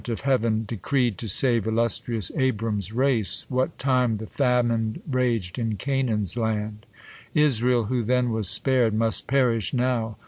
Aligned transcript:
of 0.09 0.21
Heav'n, 0.21 0.65
Decreed 0.65 1.19
to 1.19 1.27
save 1.27 1.67
illustrious 1.67 2.31
Abram's 2.35 2.91
race, 2.91 3.45
What 3.49 3.77
time 3.77 4.17
the 4.17 4.25
famine 4.25 4.99
rag'd 5.07 5.59
in 5.59 5.75
Canaan's 5.77 6.35
land. 6.35 6.87
Israel, 7.35 7.83
who 7.83 8.01
then 8.03 8.31
was 8.31 8.49
spar'd, 8.49 8.95
must 8.95 9.27
perish 9.27 9.75
now! 9.75 10.17